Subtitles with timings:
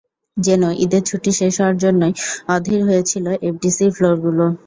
[0.37, 2.13] যেন ঈদের ছুটি শেষ হওয়ার জন্যই
[2.55, 4.45] অধীর হয়ে ছিল এফডিসির ফ্লোরগুলো।